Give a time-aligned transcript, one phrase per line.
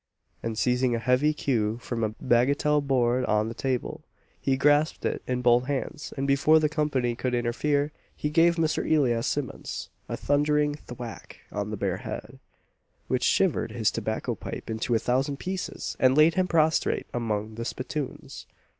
[0.41, 4.01] _"and seizing a heavy cue from a bagatelle board on the table,
[4.41, 8.83] he grasped it in both hands, and, before the company could interfere, he gave Mr.
[8.91, 12.39] Elias Simmons a "thundering thwack" on the bare head,
[13.07, 17.63] which shivered his tobacco pipe into a thousand pieces, and laid him prostrate among the
[17.63, 18.47] spittoons!